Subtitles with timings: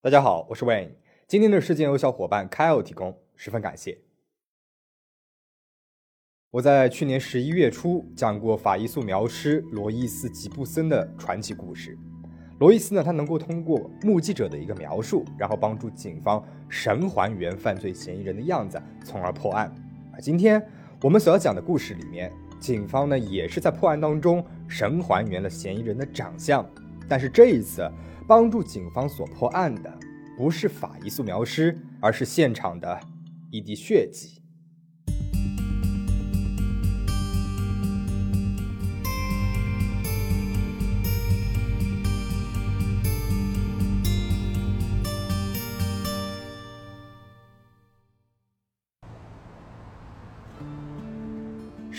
[0.00, 0.90] 大家好，我是 Wayne。
[1.26, 3.98] 今天的事件由小伙伴 Kyle 提供，十分感谢。
[6.50, 11.98] 我在去年十一月初讲过法医素描师罗伊斯·吉布森的传奇故事。
[12.60, 19.74] 罗伊斯呢，他能够通过目击者的一个描述，然后帮助警方神还原犯罪嫌疑人的样子，从而破案。
[20.12, 20.64] 而今天
[21.00, 22.32] 我们所要讲的故事里面，
[22.64, 26.66] 警方呢也是在破案当中神还原了嫌疑人的长相，
[27.06, 27.86] 但是这一次。
[28.26, 29.92] 帮助警方所破案的
[30.34, 32.98] 不是法医素描师，而是现场的
[33.50, 34.40] 一滴血迹。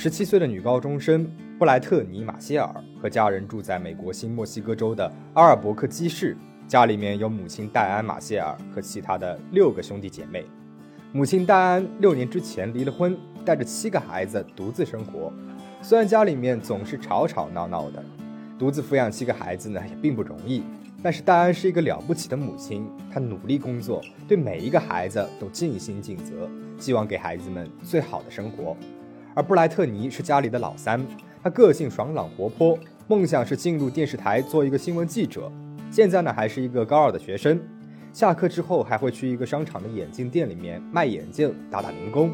[0.06, 1.28] 十七岁的女高中生
[1.58, 10.46] 布莱特尼·马歇尔和家人住在美国新墨西哥州的阿尔伯克基市，家里面有母亲戴安·马歇尔和其他的六个兄弟姐妹。
[11.12, 15.34] 母亲戴安六年之前离了婚，带着七个孩子独自生活。
[15.82, 18.06] 虽然家里面总是吵吵闹闹的，
[18.60, 20.64] 独自抚养七个孩子呢也并不容易。
[21.02, 28.78] 但是戴安是一个了不起的母亲，她努力工作，对每一个孩子都尽心尽责，希望给孩子们最好的生活。
[29.36, 31.06] 而布莱特尼是家里的老三，
[31.44, 35.52] 他个性爽朗活泼，梦想是进入电视台做一个新闻记者。
[35.92, 37.60] 现在呢，还是一个高二的学生，
[38.14, 42.32] 下课之后还会去一个商场的眼镜店里面卖眼镜，打打零工。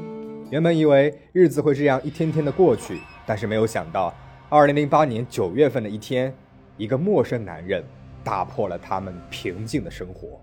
[0.52, 4.13] 原本以为日子会这样一天天的过去，但是没有想到，
[4.47, 6.31] 二零零八年九月份的一天，
[6.77, 7.83] 一个陌生男人
[8.23, 10.39] 打破了他们平静的生活。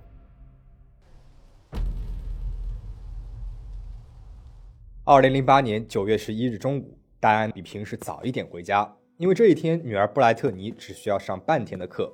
[5.10, 12.12] 二零零八年九月十一日中午，戴安比平时早一点回家，因为这一天女儿布莱特尼只需要上半天的课。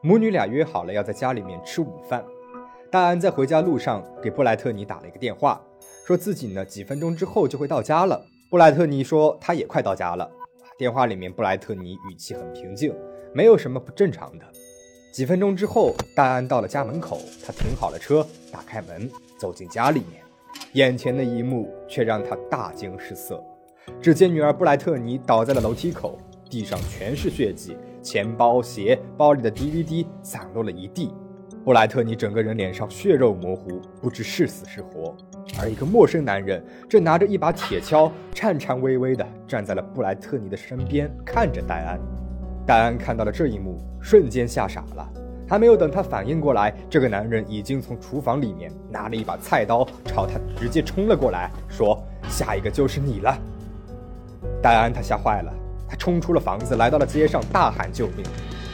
[0.00, 2.24] 母女俩约好了要在家里面吃午饭。
[2.90, 5.60] 戴安在回家路上给布莱特尼打了一个电话，
[6.06, 8.18] 说自己呢几分钟之后就会到家了。
[8.48, 10.26] 布莱特尼说他也快到家了。
[10.78, 12.90] 电话里面布莱特尼语气很平静，
[13.34, 14.46] 没有什么不正常的。
[15.12, 20.22] 几分钟之后，戴安到了家门口，他停好了车，打开门，走进家里面。
[20.72, 23.42] 眼前的一幕却让他大惊失色。
[24.00, 26.16] 只见女儿布莱特尼倒在了楼梯口，
[26.48, 31.12] 地上全是血迹，钱包、鞋包里的 DVD 散落了一地。
[31.64, 35.14] 布莱特尼整个人脸上血肉模糊，不知是死是活。
[35.60, 42.00] 而一个陌生男人正拿着一把铁锹，颤颤巍巍地站在了布莱特尼的身边，看着戴安。
[42.66, 45.12] 戴安看到了这一幕，瞬间吓傻了。
[45.50, 52.00] 还没有等他反应过来，这个男人已经从厨房里面拿了一把菜刀，朝他直接冲了过来，说
[52.30, 53.36] ：“下一个就是你了。”
[54.62, 55.52] 戴安他吓坏了，
[55.88, 58.24] 他冲出了房子，来到了街上，大喊救命。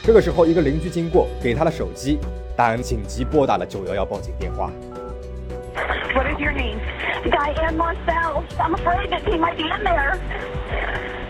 [0.03, 2.19] 这个时候，一个邻居经过，给他了手机，
[2.55, 4.71] 戴安紧急拨打了九幺幺报警电话。
[6.15, 6.79] What is your name?
[7.25, 8.43] Diane Marcel.
[8.59, 10.19] I'm afraid that he might be in there.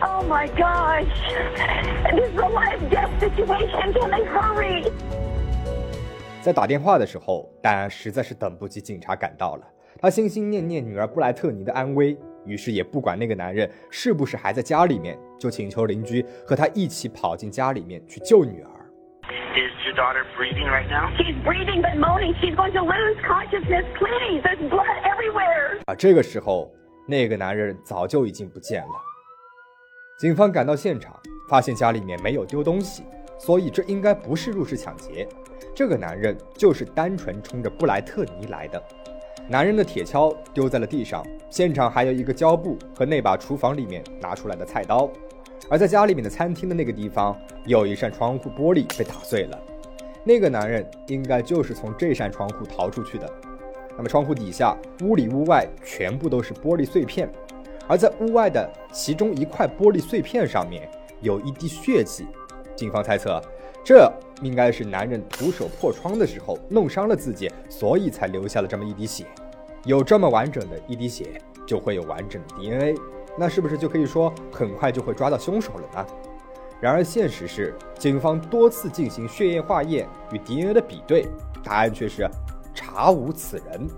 [0.02, 1.06] Oh my gosh!
[2.12, 3.94] This is a life death situation.
[3.94, 4.84] Can they hurry?
[6.46, 9.66] 在打电话的时候，戴安实在是等不及警察赶到了。
[10.00, 18.70] 他心心念念女儿布莱特尼的安危，于是也不管那个男人是不是还在家里面，就请求邻居和他一起跑进家里面去救女儿。
[19.56, 21.10] Is your daughter breathing right now?
[21.16, 22.32] She's breathing but moaning.
[22.40, 23.84] She's going to lose consciousness.
[23.98, 25.80] Please, there's blood everywhere.
[25.86, 26.72] 啊，这个时候
[27.08, 28.92] 那个男人早就已经不见了。
[30.16, 31.18] 警方赶到现场，
[31.50, 33.02] 发现家里面没有丢东西，
[33.36, 35.26] 所以这应该不是入室抢劫。
[35.74, 38.82] 这个男人就是单纯冲着布莱特尼来的。
[39.48, 45.08] 男人的铁锹丢在了地上，现场还有一个胶布和那把厨房里面拿出来的菜刀。
[45.68, 49.58] 而在家里面的餐厅的那个地方，有一扇窗户玻璃被打碎了。
[50.24, 53.32] 那个男人应该就是从这扇窗户逃出去的。
[53.96, 57.30] 那么窗户底下、屋里屋外全部都是玻璃碎片，
[57.86, 60.88] 而在屋外的其中一块玻璃碎片上面
[61.20, 62.26] 有一滴血迹。
[62.74, 63.40] 警方猜测。
[63.84, 64.12] 这
[64.42, 69.24] 应该是男人徒手破窗的时候弄伤了自己，所以才留下了这么一滴血。
[69.84, 72.94] 有这么完整的一滴血，就会有完整的 DNA，
[73.38, 76.06] 那是不是就可以说很快就会抓到凶手了呢？
[76.80, 81.26] 然而现实是，警方多次进行血液化验与 DNA 的比对，
[81.64, 82.28] 答案却是
[82.74, 83.88] 查无此人。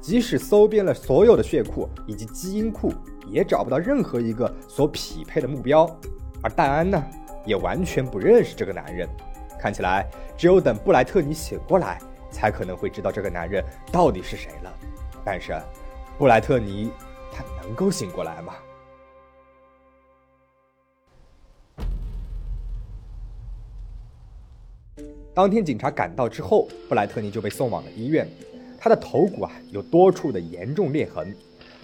[0.00, 2.92] 即使搜遍了所有的血库以及基因库，
[3.26, 5.88] 也找不到任何一个所匹配的目标。
[6.42, 7.00] 而戴安呢？
[7.44, 9.08] 也完全不认识这个男人，
[9.58, 10.06] 看起来
[10.36, 12.00] 只有等布莱特尼醒过来，
[12.30, 14.72] 才可能会知道这个男人到底是谁了。
[15.24, 15.52] 但是，
[16.16, 16.90] 布莱特尼
[17.32, 18.54] 他能够醒过来吗？
[25.34, 28.26] 当天警察赶到之后，布莱特尼就被送往了医院。
[28.80, 31.36] 他的头骨啊有多处的严重裂痕，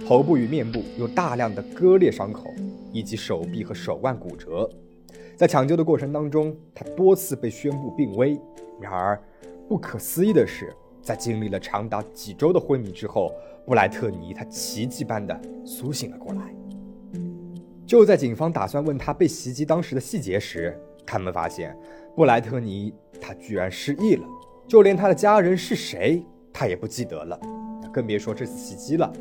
[0.06, 2.52] 头部与面部有大量的割裂伤口，
[2.92, 4.68] 以及手臂和手腕骨折。
[5.36, 8.38] 在抢救的过程当中，他多次被宣布病危。
[8.80, 9.20] 然而，
[9.68, 13.32] 不可思议的是，在经历了长达几周的昏迷之后，
[13.66, 16.54] 布莱特尼他奇迹般的苏醒了过来。
[17.86, 21.76] 就在警方打算问他被袭击当时的细节时，他们发现
[22.16, 24.26] 布莱特尼他居然失忆了，
[24.66, 27.38] 就连他的家人是谁他也不记得了，
[27.92, 29.12] 更别说这次袭击了。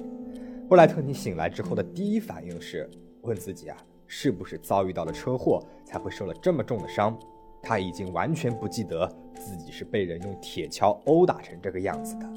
[0.70, 2.90] 布莱特尼醒来之后的第一反应是
[3.22, 3.78] 问自己啊，
[4.08, 7.18] 是不是遭遇到了车祸才会受了这么重的伤？
[7.62, 12.30] 他已经完全不记得自己是被人用铁锹殴打成这个样子的。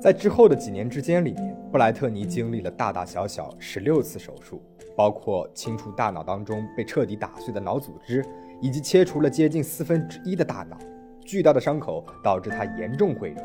[0.00, 4.62] 在之后的几年之间里面，布莱特尼经历了大大小小十六次手术，
[4.96, 8.24] 包括清除大脑当中被彻底打碎的脑组织。
[8.62, 10.76] 以及切除了接近四分之一的大脑，
[11.24, 13.42] 巨大的伤口导致他严重毁容。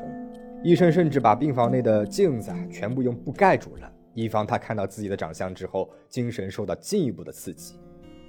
[0.62, 7.76] 医生甚至把病房内的镜子全部用布盖住了，以防他看到自己的长相之后精神受到进一步的刺激。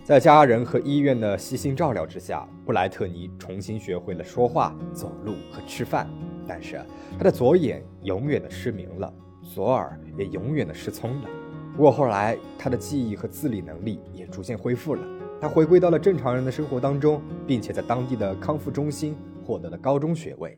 [0.04, 6.08] 在家人和医院的悉心照料之下，布莱特尼重新学会了说话、走路和吃饭，
[6.46, 6.80] 但是
[7.16, 9.12] 他的左眼永远的失明了，
[9.42, 11.28] 左耳也永远的失聪了。
[11.74, 15.02] 不过后来，他的记忆和自理能力也逐渐恢复了。
[15.40, 20.56] 他回归到了正常人的生活当中，并且在当地的康复中心获得了高中学位。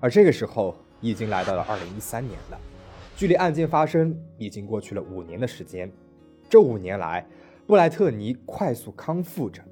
[0.00, 2.58] 而这个时候已经来到了二零一三年了，
[3.16, 5.90] 距离案件发生已经过去了五年的时间。
[6.48, 7.24] 这五年来，
[7.66, 9.62] 布莱特尼快速康复着，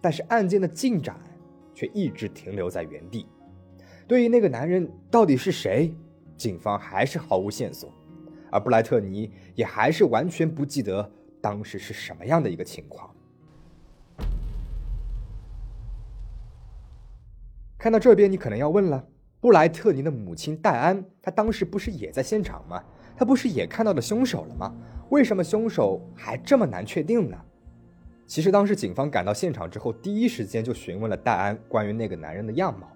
[0.00, 1.18] 但是案件的进展
[1.74, 3.26] 却一直停留在原地。
[4.06, 5.94] 对于那个男人到底是谁，
[6.36, 7.92] 警方还是毫无线索，
[8.50, 11.10] 而布莱特尼也还是完全不记得
[11.40, 13.10] 当时是什么样的一个情况。
[17.76, 19.06] 看到这边，你可能要问了：
[19.40, 22.82] 布莱特尼的母亲戴安，她当时不是也在现场吗？
[23.16, 24.74] 她不是也看到了凶手了吗？
[25.08, 27.38] 为什么凶手还这么难确定呢？
[28.26, 32.86] 其实当时警方赶到现场之后，第一时间就询问了戴安关于那个男人的样貌，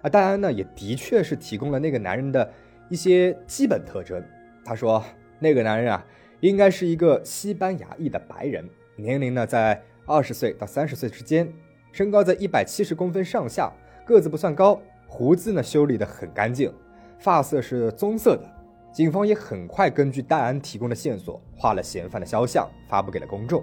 [0.00, 2.50] 而戴安呢，也的确是提供了那个男人的
[2.88, 4.24] 一些基本特征。
[4.64, 5.04] 他说，
[5.38, 6.04] 那个男人啊，
[6.40, 8.66] 应该是一个西班牙裔的白人，
[8.96, 11.52] 年龄呢在二十岁到三十岁之间，
[11.92, 13.70] 身高在一百七十公分上下。
[14.04, 14.82] 个子不算高，
[15.14, 16.72] 胡子呢修理得很干净，
[17.18, 18.50] 发色是棕色的。
[18.94, 23.62] 警方也很快根据戴安提供的线索，画了嫌犯的肖像，发布给了公众。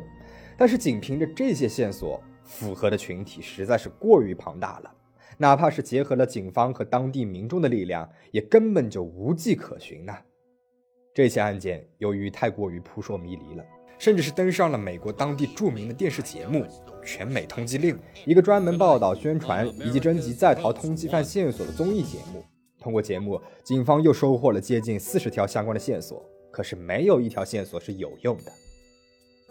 [0.55, 4.93] 但是仅凭着这些线索，符合的群体实在是过于庞大了，
[5.39, 10.15] 哪怕是结合了警方和当地民众的力量，也根本就无迹可寻呐。
[11.15, 13.65] 这起案件由于太过于扑朔迷离了。
[13.99, 16.59] 甚至是登上了美国当地著名的电视节目
[17.03, 22.41] 《全美通缉令》，一个专门报道、宣传以及征集在逃通缉犯线索的综艺节目。
[22.79, 28.51] 通过节目，警方又收获了接近四十条相关的线索，可是没有一条线索是有用的。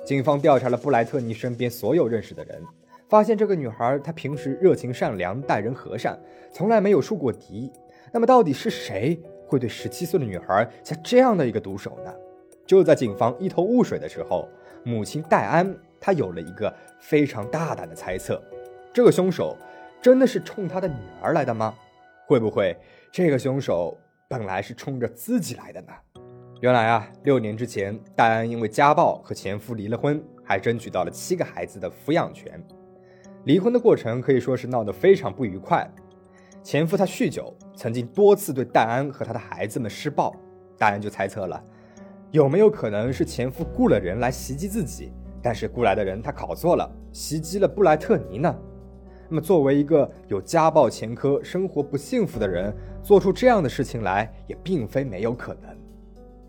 [0.06, 2.62] 警方调查了布莱特尼身边所有认识的人，
[3.06, 6.18] 发现这个女孩她平时热情善良、待人和善，
[6.54, 7.70] 从来没有树过敌。
[8.10, 12.10] 那么，到底是谁会对十七岁的女孩下这样的一个毒手呢？
[12.68, 14.46] 就在警方一头雾水的时候，
[14.84, 18.38] 母亲戴安她有了一个非常大胆的猜测：
[18.92, 19.56] 这个凶手
[20.02, 21.74] 真的是冲她的女儿来的吗？
[22.26, 22.76] 会不会
[23.10, 23.96] 这个凶手
[24.28, 25.92] 本来是冲着自己来的呢？
[26.60, 32.62] 原来啊，六年之前，戴安因为家暴和前夫离了婚，还争取到了七个孩子的抚养权。
[33.44, 35.90] 离婚的过程可以说是闹得非常不愉快。
[36.62, 40.36] 前夫他酗酒，曾经多次对戴安和他的孩子们施暴。
[40.76, 41.64] 戴安就猜测了。
[42.30, 45.10] 有没有可能是前夫雇了人来袭击自己？
[45.40, 48.54] 但是雇来的人他搞错了，袭击了布莱特尼呢？
[49.30, 55.74] 那么作为一个有家暴前科、生活不幸福的人，做出这样的事情来也并非没有可能。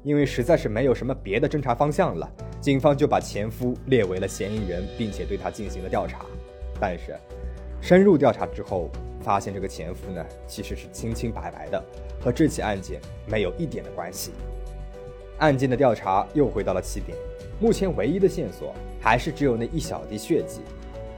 [0.03, 6.25] 因为实在是没有什么别的侦查方向了，警方就把前夫列为了嫌疑人，并且对他进行了调查。
[6.77, 7.15] 但是
[7.79, 8.89] 深入调查之后，
[9.21, 11.81] 发现这个前夫呢其实是清清白白的，
[12.19, 14.31] 和这起案件没有一点的关系。
[15.39, 17.17] 案件的调查又回到了起点，
[17.61, 20.59] 目前唯一的线索还是只有那一小滴血迹。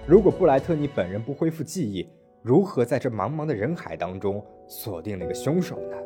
[0.08, 2.08] 如果布莱特尼本人不恢复记忆，
[2.44, 5.98] 如何在这茫茫的人海当中锁定那个凶手呢？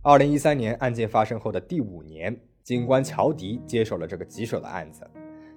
[0.00, 5.08] 二零一三年案件发生后的第五年，警官乔迪接手了这个棘手的案子。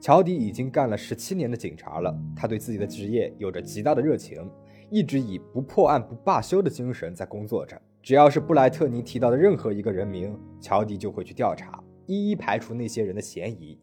[0.01, 4.47] 乔迪已经干了十七年的警察了，他对自己的职业有着极大的热情。
[4.89, 7.79] 一直以不破案不罢休的精神在工作着。
[8.01, 13.79] 只要是布莱特尼提到的任何一个人名，乔迪就会去调查，一一排除那些人的嫌疑。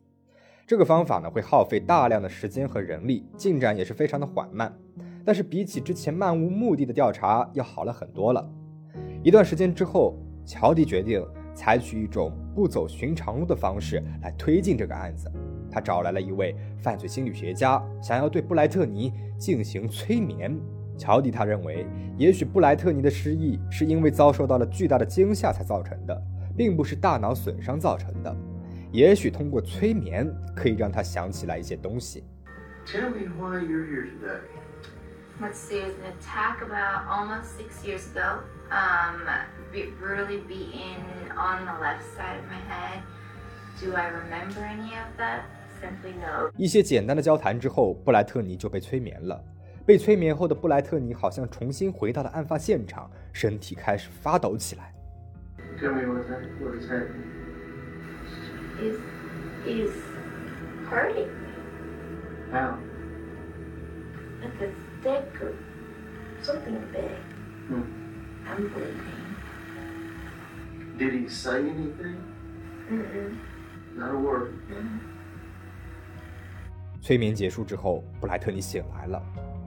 [0.64, 4.72] 这个方法呢，会耗费大量的时间和人力，进展也是非常的缓慢。
[5.24, 8.48] 但是比起之前漫无目的的调查，要好了很多了。
[9.24, 15.30] 一段时间之后，乔迪决定采取一种不走寻常路的方式来推进这个案子。
[15.70, 20.56] 他找来了一位犯罪心理学家，想要对布莱特尼进行催眠。
[21.02, 21.84] 乔迪他认为，
[22.16, 26.22] 也许布莱特尼的失忆是因为遭受到了巨大的惊吓才造成的，
[26.56, 28.32] 并不是大脑损伤造成的。
[28.92, 32.22] 也许通过催眠可以让他想起来一些东西。
[32.86, 34.42] Tell me why you're here today.
[35.40, 38.44] Let's see, it was an attack about almost six years ago.
[38.70, 39.26] Um,
[39.72, 41.02] be, brutally beaten
[41.36, 43.02] on the left side of my head.
[43.80, 45.46] Do I remember any of that?
[45.80, 46.52] Simply no.
[46.56, 49.42] 一些简单的交谈之后，布莱特尼就被催眠了。
[49.84, 54.92] 被催眠后的布莱特尼好像重新回到了案发现场，身体开始发抖起来。
[55.80, 57.26] Tell me what that what is happening.
[58.80, 58.98] Is
[59.66, 59.90] is
[60.88, 61.52] hurting me
[62.52, 62.76] How?
[64.40, 64.70] like a
[65.00, 65.52] stick or
[66.42, 67.10] something big.
[67.68, 67.84] Hmm.
[68.46, 69.20] I'm bleeding.
[70.98, 72.18] Did he say anything?
[72.90, 73.38] Mm-mm.
[73.96, 74.52] Not a word.
[77.00, 79.22] 催眠结束之后，布莱特尼醒来了。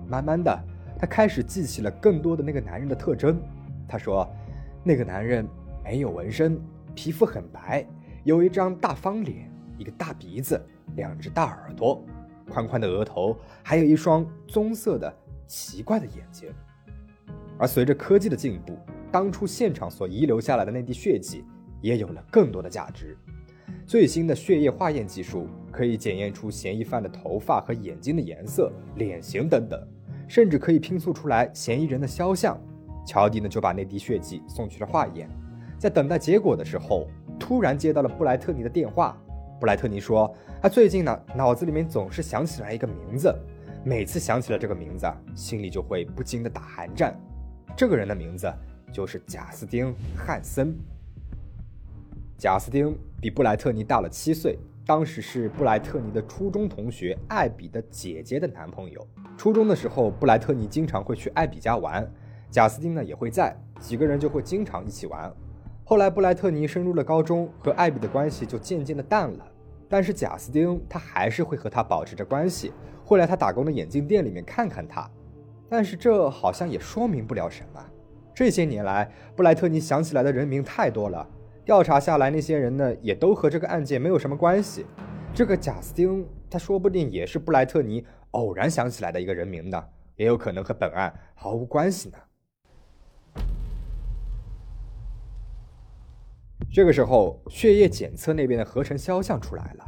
[0.07, 0.57] 慢慢的，
[0.99, 3.39] 他开始记起了更多的那个男人的特征。
[3.87, 4.27] 他说，
[4.83, 5.47] 那个男人
[5.83, 6.59] 没有纹身，
[6.93, 7.85] 皮肤很白，
[8.23, 10.59] 有一张大方脸，一个大鼻子，
[10.95, 12.03] 两只大耳朵，
[12.49, 15.13] 宽宽的额头，还有一双棕色的
[15.47, 16.49] 奇怪的眼睛。
[17.57, 18.77] 而随着科技的进步，
[19.11, 21.45] 当初现场所遗留下来的那滴血迹
[21.81, 23.17] 也有了更多的价值。
[23.85, 29.87] 最新的血液化验技术可以检验出嫌疑犯的头发和眼睛的颜色、脸型等等，
[30.27, 32.59] 甚至可以拼凑出来嫌疑人的肖像。
[33.05, 35.29] 乔迪呢就把那滴血迹送去了化验，
[35.77, 37.07] 在等待结果的时候，
[37.39, 39.15] 突然接到了布莱特尼的电话。
[39.59, 43.33] 布莱特尼说，他最近呢脑子里面总是想起来一个名字，
[43.83, 45.05] 每次想起了这个名字，
[45.35, 47.15] 心里就会不禁的打寒战。
[47.77, 48.51] 这个人的名字
[48.91, 50.75] 就是贾斯汀·汉森。
[52.37, 59.05] 贾斯汀比布莱特尼大了七岁，当时是布莱特尼的初中同学艾比的姐姐的男朋友。
[59.35, 62.07] 初中的时候，布莱特尼经常会去艾比家玩，
[62.51, 65.33] 贾斯汀呢也会在，几个人就会经常一起玩。
[65.83, 69.45] 后来布莱特尼升入了高中，和艾比的关系就渐渐的淡了。
[69.89, 72.71] 但是贾斯汀他还是会和他保持着关系，
[73.03, 75.09] 会来他打工的眼镜店里面看看他。
[75.67, 77.83] 但是这好像也说明不了什么。
[78.35, 81.27] 这些年来，布莱特尼想起来的人名太多了。
[81.65, 84.85] 调查下来，那些人呢，也都和这个案件没有什么关系。
[85.33, 89.83] 这个贾斯汀，他说不定也是布莱特尼偶然想起来的一个人名呢，
[90.15, 92.17] 也有可能和本案毫无关系呢。
[96.71, 99.85] 这个时候，血液检测那边的合成肖像出来了，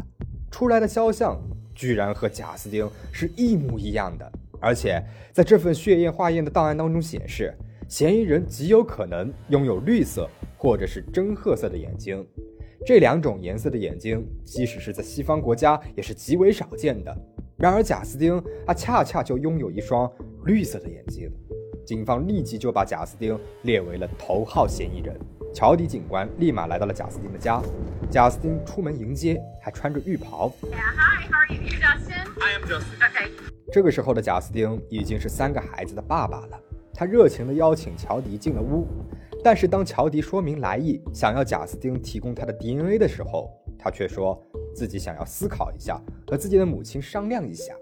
[0.50, 1.40] 出来的肖像
[1.76, 5.00] 居然和贾斯汀是一模一样的，而且
[5.32, 7.56] 在这份血液化验的档案当中显示，
[7.88, 10.28] 嫌疑人极有可能拥有绿色
[10.58, 12.26] 或者是真褐色的眼睛。
[12.86, 17.16] 这两种颜色的眼睛，即使是在西方国家也是极为少见的。
[17.58, 20.10] 然而，贾斯汀他恰恰就拥有一双
[20.46, 21.30] 绿色的眼睛。
[21.86, 25.18] 警方立即就把贾斯汀列为了头号嫌疑人。
[25.54, 27.62] 乔迪警官立马来到了贾斯汀的家。
[28.12, 30.52] 贾斯汀出门迎接，还穿着浴袍。
[30.64, 31.62] Yeah, hi, how are you?
[31.64, 32.28] You Justin?
[32.40, 33.00] I am Justin.
[33.00, 33.30] Okay.
[33.72, 36.60] 这个时候的贾斯汀已经是三个孩子的爸爸了。
[36.94, 38.88] 他热情地邀请乔迪进了屋，
[39.44, 44.42] 但是当乔迪说明来意，想要贾斯汀提供他的 DNA 的时候，他却说
[44.76, 47.74] 自己想要思考一下，和自己的母亲商量一下。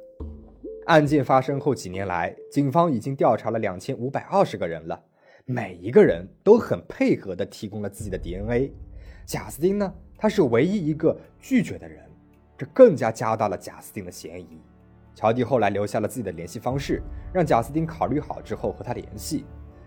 [0.86, 5.02] 案件发生后几年来，警方已经调查了两千五百二十个人了，
[5.46, 8.72] 每一个人都很配合地提供了自己的 DNA。
[9.26, 12.04] 贾斯汀呢，他是唯一一个拒绝的人，
[12.56, 14.62] 这更加加大了贾斯汀的嫌疑。
[15.16, 17.02] 乔迪后来留下了自己的联系方式，
[17.34, 19.46] 让贾斯汀考虑好之后和他联系。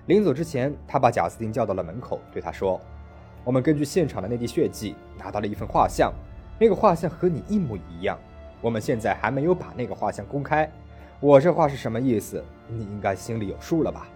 [0.08, 2.80] 临走之前，他把贾斯汀叫到了门口，对他说
[3.44, 6.10] ：“我们根据现场的那滴血迹拿到了一份画像，
[6.58, 8.18] 那个画像和你一模一样。
[8.62, 10.66] 我们现在还没有把那个画像公开。
[11.20, 12.42] 我这话是什么意思？
[12.68, 14.08] 你应该心里有数了吧？”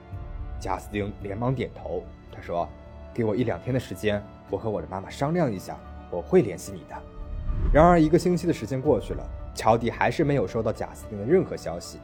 [0.59, 2.03] 贾斯汀连忙点头，
[2.35, 2.67] 他说
[3.13, 5.77] ：“给我一两天的时间，我和我的妈妈商量一下，
[6.11, 6.97] 我会联系你的。”
[7.71, 9.23] 然而，一个星期的时间过去了。
[9.55, 11.99] 乔迪还是没有收到贾斯汀的任何消息，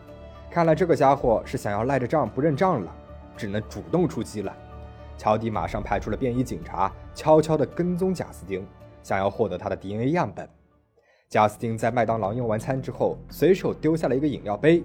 [0.51, 2.95] 看来这个家伙是想要赖着账不认账了，
[3.39, 4.55] 只能主动出击了。
[5.17, 8.67] 乔迪马上派出了便衣警察，悄悄地跟踪贾斯汀，
[9.03, 10.49] 想要获得他的 DNA 样本。
[11.29, 14.83] 贾斯汀在麦当劳用完餐之后，随手丢下了一个饮料杯，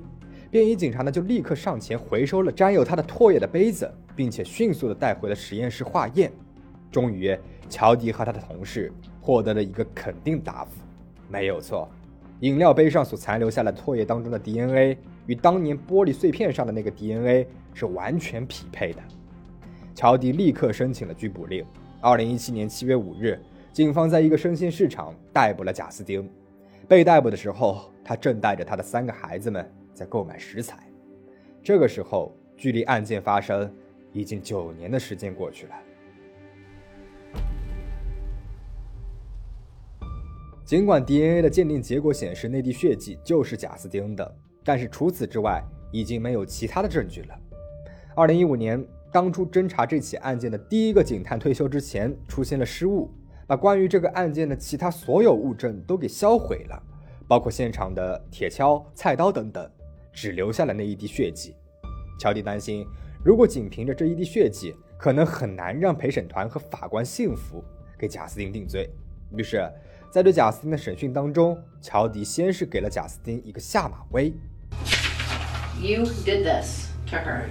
[0.51, 6.31] 便衣警察呢就立刻上前回收了沾有他的唾液的杯子，并且迅速地带回了实验室化验。
[6.91, 7.36] 终于，
[7.69, 8.91] 乔迪和他的同事
[9.22, 10.72] 获得了一个肯定答复：
[11.29, 11.89] 没有错。
[12.41, 19.01] 饮料杯上所残留下来唾液当中的 DNA 与当年玻璃碎片上的那个 DNA 是完全匹配的。
[19.96, 21.65] 乔迪立刻申请了拘捕令。
[22.01, 23.39] 二零一七年七月五日，
[23.72, 26.30] 警方在一个生鲜市场逮捕了贾斯汀。
[26.88, 30.77] 被逮捕的时候，他正带着他的三个孩子们在购买食材。
[31.63, 33.74] 这个时候，距离案件发生
[34.12, 35.75] 已经九年的时间过去了。
[40.65, 47.39] 尽管 DNA 的鉴定结果显示那滴血迹就是贾斯汀的，但是除此之外已经没有其他的证据了。
[48.15, 53.10] 二零一五年，当初侦查这起案件的第一个警探退休之前，出现了失误，
[53.48, 56.84] 把关于这个案件的其他所有物证都给销毁了，
[57.27, 59.67] 包括现场的铁锹、菜刀等等，
[60.12, 61.55] 只留下了那一滴血迹。
[62.20, 62.86] 乔迪担心，
[63.25, 67.63] 如果仅凭着这一滴血迹，可能很难让陪审团和法官信服，
[67.98, 68.89] 给贾斯汀定罪。
[69.36, 69.67] 于是。
[70.12, 74.32] 在对贾斯汀的审讯当中，乔迪先是给了贾斯汀一个下马威。
[75.82, 77.48] You did this to her.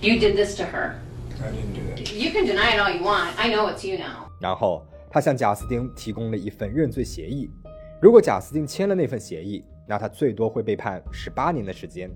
[0.00, 0.94] You did this to her.
[1.42, 2.14] I didn't do that.
[2.14, 3.36] You can deny it all you want.
[3.36, 4.28] I know it's you now.
[4.40, 7.50] 然后他向贾斯汀提供了一份认罪协议。
[8.00, 12.08] 如果贾斯汀签了那份协议，那他最多会被判十八年的时间；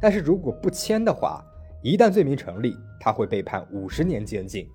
[0.00, 1.44] 但是如果不签的话，
[1.80, 4.68] 一旦罪名成立，他会被判五十年监禁。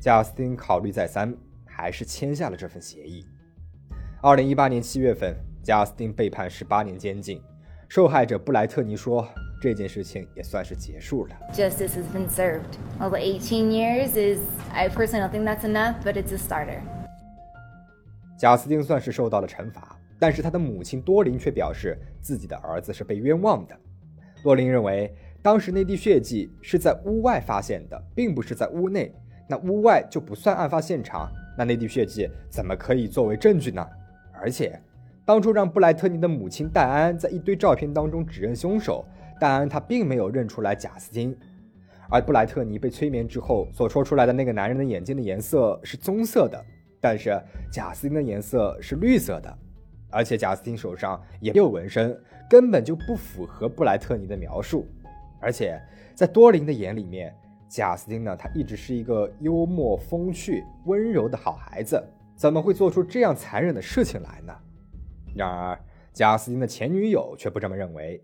[0.00, 3.26] 贾斯汀考虑再三，还是签下了这份协议。
[4.22, 7.42] 二零一八年七月份，贾斯汀被判十八年监禁。
[7.86, 9.28] 受害者布莱特尼说
[9.62, 12.62] ：“这件事情也算是结束了。” Justice has been served.
[12.98, 14.40] Although 18 years is,
[14.72, 16.80] I personally don't think that's enough, but it's a starter.
[18.36, 23.76] 贾斯汀算是受到了惩罚，但是他的母亲多林却表示自己的儿子是被冤枉的。
[24.42, 29.14] 多林认为，当时那滴血迹是在屋外发现的，并不是在屋内，
[29.48, 33.86] 那屋外就不算案发现场，那那滴血迹怎么可以作为证据呢？
[34.32, 34.76] 而且，
[35.24, 39.04] 当初让布莱特尼的母亲戴安在一堆照片当中指认凶手，
[39.40, 41.36] 戴安她并没有认出来贾斯汀，
[42.08, 46.64] 而布莱特尼被催眠之后所说出来的那个男人的眼睛的颜色是棕色的，
[47.00, 47.40] 但是
[47.72, 49.58] 贾斯汀的颜色是绿色的，
[50.10, 52.16] 而且贾斯汀手上也有纹身，
[52.48, 54.86] 根本就不符合布莱特尼的描述。
[55.40, 55.80] 而且
[56.14, 57.34] 在多琳的眼里面，
[57.68, 62.02] 贾斯汀呢，他一直是一个幽默风趣、温柔的好孩子。
[62.34, 64.54] 怎么会做出这样残忍的事情来呢？
[65.34, 65.78] 然而，
[66.12, 68.22] 贾斯汀的前女友却不这么认为。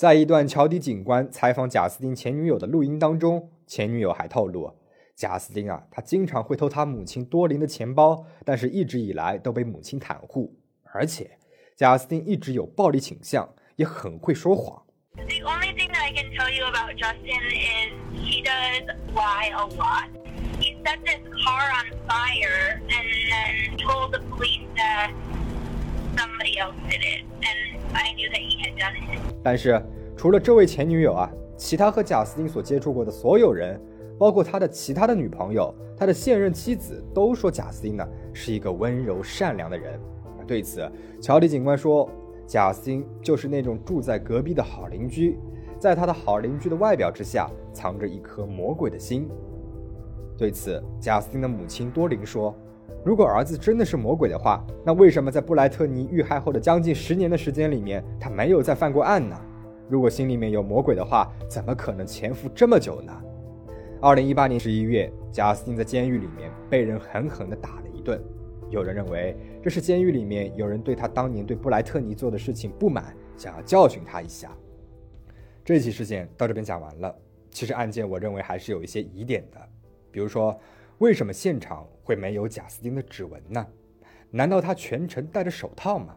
[0.00, 4.74] 在一段乔迪警官采访贾斯汀前女友的录音当中，前女友还透露，
[5.14, 10.56] 贾斯汀啊，他经常会偷他母亲多琳的钱包，但是一直以来都被母亲袒护。
[10.84, 11.32] 而且，
[11.76, 14.82] 贾斯汀一直有暴力倾向，也很会说谎。
[15.16, 20.08] The only thing that I can tell you about Justin is he does lie a lot.
[20.58, 25.10] He set this car on fire and then told the police that
[26.20, 29.20] somebody else did it, and I knew that he had done it.
[29.42, 29.82] 但是
[30.16, 33.80] 除了这位前女友啊，其他和贾斯汀所接触过的所有人，
[34.18, 39.98] 包括他的其他的女朋友、他的现任妻子，都说贾斯汀呢是一个温柔善良的人。
[40.46, 40.90] 对此，
[41.22, 42.10] 乔迪警官说，
[42.46, 45.38] 贾斯汀就是那种住在隔壁的好邻居，
[45.78, 49.28] 在他的好邻居的外表之下，藏着一颗魔鬼的心。
[50.36, 52.54] 对此，贾斯汀的母亲多琳说
[53.02, 59.34] ：“如果儿子真的是魔鬼的话，那为什么在布莱特尼遇害后的将近十年的时间里面，他没有再犯过案呢？
[59.88, 63.12] 如果心里面有魔鬼的话，怎么可能潜伏这么久呢？”
[64.02, 68.22] 二零一八年十一月，贾斯汀在监狱里面被人狠狠地打了一顿。
[68.68, 74.50] 有人认为这是监狱里面有人对他当年对布莱特尼做的事情不满，想要教训他一下。
[75.64, 77.14] 这起事件到这边讲完了。
[77.50, 79.58] 其实案件我认为还是有一些疑点的。
[80.12, 80.56] 比如说，
[81.00, 83.66] 为什么现场会没有贾斯汀的指纹呢？
[84.30, 86.14] 难道他全程戴着手套吗？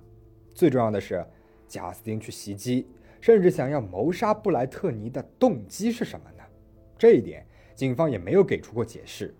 [0.53, 1.25] 最重要的是，
[1.69, 2.89] 贾斯汀去袭击，
[3.21, 6.43] 甚至想要谋杀布莱特尼的动机是什么呢？
[6.97, 9.33] 这一点，警方也没有给出过解释。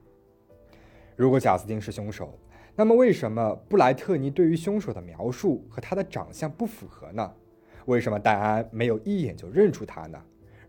[1.18, 2.40] 如果贾斯汀是凶手，
[2.74, 7.34] 那么为什么布莱特尼对于凶手的描述和他的长相不符合呢？
[7.88, 10.18] 为什么戴安没有一眼就认出他呢？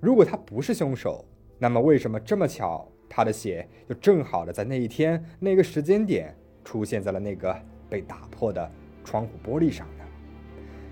[0.01, 1.25] 如果他不是凶手，
[1.61, 2.91] 那么为什么这么巧？
[3.17, 7.57] 他的血就正好的在那一天那个时间点出现在了那个
[7.89, 8.69] 被打破的
[9.05, 10.05] 窗户玻璃上呢？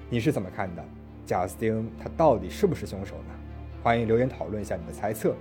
[0.09, 0.85] 你是怎么看的？
[1.27, 3.35] 贾斯汀他到底是不是凶手呢？
[3.83, 5.35] 欢迎留言讨论一下你的猜测。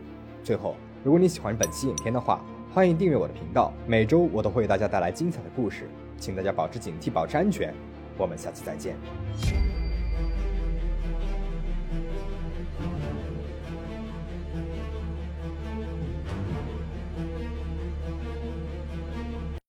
[0.43, 7.71] 最后，如果你喜欢本期影片的话，欢迎订阅我的频道，每周我都会为大家带来精彩的故事，请大家保持警惕，保持安全。
[8.17, 8.95] 我们下期再见。